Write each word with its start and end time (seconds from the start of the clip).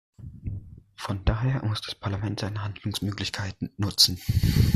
Von 0.95 1.23
daher 1.25 1.63
muss 1.63 1.81
das 1.81 1.93
Parlament 1.93 2.39
seine 2.39 2.63
Handlungsmöglichkeit 2.63 3.55
nutzen. 3.77 4.17